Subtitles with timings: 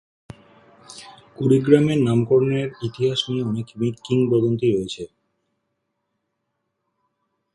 [1.35, 3.65] কুড়িগ্রাম নামকরণের ইতিহাস নিয়ে অনেক
[4.05, 5.03] কিংবদন্তি রয়েছে।